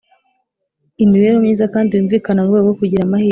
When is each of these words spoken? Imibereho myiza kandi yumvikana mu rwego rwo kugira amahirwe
Imibereho 1.03 1.39
myiza 1.43 1.65
kandi 1.73 1.91
yumvikana 1.93 2.41
mu 2.41 2.47
rwego 2.51 2.67
rwo 2.67 2.75
kugira 2.79 3.01
amahirwe 3.05 3.29